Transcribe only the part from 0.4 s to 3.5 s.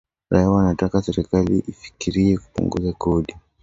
wanataka serikali ifikirie kupunguza kodi